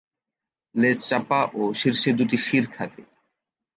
[0.75, 3.01] লেজ চাপা ও শীর্ষে দু'টি শির থাকে।